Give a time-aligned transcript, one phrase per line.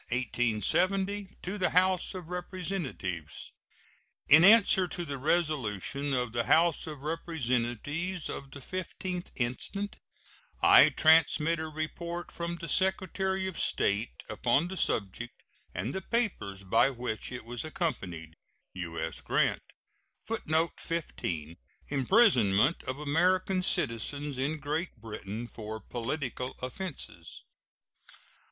[0.09, 1.29] To
[1.59, 3.51] the House of Representatives:
[4.27, 9.99] In answer to the resolution of the House of Representatives of the 15th instant,
[10.59, 15.35] I transmit a report from the Secretary of State upon the subject,
[15.71, 18.33] and the papers by which it was accompanied.
[18.73, 19.21] U.S.
[19.21, 19.61] GRANT.
[20.25, 21.57] [Footnote 15:
[21.89, 27.43] Imprisonment of American citizens in Great Britain for political offenses.